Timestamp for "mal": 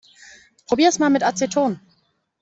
0.97-1.11